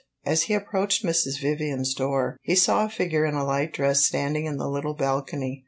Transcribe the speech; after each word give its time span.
As 0.25 0.41
he 0.41 0.55
approached 0.55 1.05
Mrs. 1.05 1.39
Vivian's 1.39 1.93
door 1.93 2.35
he 2.41 2.55
saw 2.55 2.85
a 2.85 2.89
figure 2.89 3.23
in 3.23 3.35
a 3.35 3.45
light 3.45 3.71
dress 3.71 4.03
standing 4.03 4.47
in 4.47 4.57
the 4.57 4.67
little 4.67 4.95
balcony. 4.95 5.59